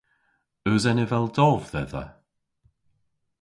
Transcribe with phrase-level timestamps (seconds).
[0.69, 2.05] Eus eneval dov dhedha?